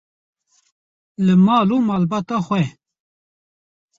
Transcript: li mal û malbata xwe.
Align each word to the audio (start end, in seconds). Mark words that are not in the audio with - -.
li 1.25 1.33
mal 1.45 1.67
û 1.75 1.77
malbata 1.87 2.37
xwe. 2.45 2.63